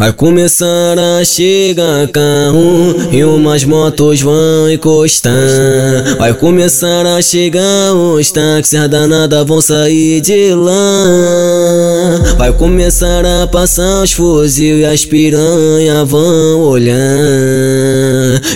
[0.00, 6.16] Vai começar a chegar carro e umas motos vão encostar.
[6.16, 12.34] Vai começar a chegar os táxis danadas vão sair de lá.
[12.38, 16.96] Vai começar a passar os fuzil e as piranha vão olhar.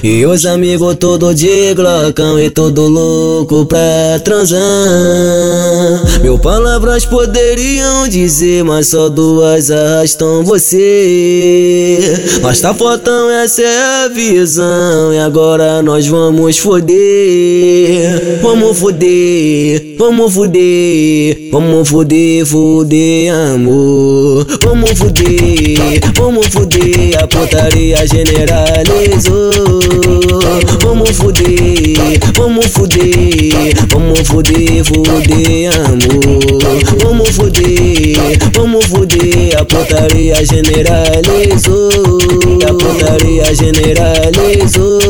[0.03, 4.61] E os amigos todo de glocão e todo louco pra transar.
[6.23, 11.34] Mil palavras poderiam dizer, mas só duas arrastam você.
[12.43, 15.13] Mas tá faltando essa é a visão.
[15.13, 18.41] E agora nós vamos foder.
[18.43, 24.47] Vamos foder, vamos foder, vamos foder, foder, amor.
[24.63, 27.23] Vamos foder, vamos foder.
[27.23, 29.53] A putaria generalizou.
[30.83, 36.45] Vamos foder, vamos foder, vamos foder, foder, amor.
[37.03, 37.94] Vamos foder,
[38.53, 39.57] vamos foder.
[39.59, 42.25] A putaria generalizou
[42.63, 45.01] a putaria generalizou.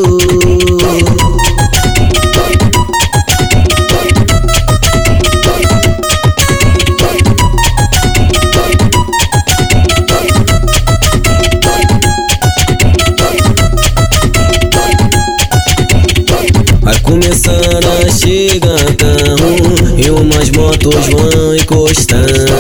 [16.81, 22.54] Vai começar a chegar carro e umas motos vão encostar.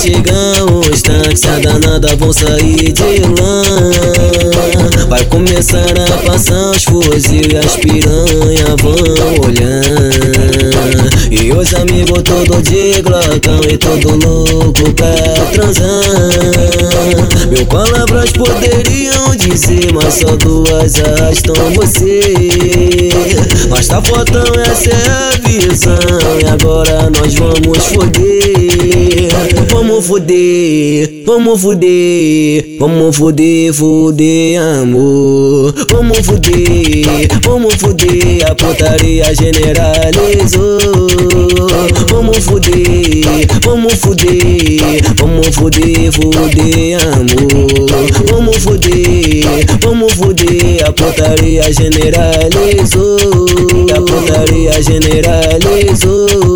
[0.00, 3.62] Chegar os táxis, a danada vão sair de lá.
[5.10, 8.94] Vai começar a passar os fuzil e as piranha vão
[9.44, 9.82] olhar.
[11.30, 15.12] E os amigos todo de glocão e todo louco pra
[15.52, 15.84] transar.
[17.50, 23.10] Mil palavras poderiam dizer, mas só duas arrastam você.
[23.68, 25.98] Mas tá faltando essa é a visão.
[26.42, 28.49] E agora nós vamos foder.
[30.00, 35.74] Vamos foder, vamos foder, vamos foder, foder, amor.
[35.92, 38.50] Vamos foder, vamos foder.
[38.50, 40.78] A putaria generalizou.
[42.10, 47.86] Vamos foder, vamos foder, vamos foder, foder, amor.
[48.30, 50.82] Vamos foder, vamos foder.
[50.86, 53.18] A putaria generalizou.
[53.94, 56.50] A putaria generalizou.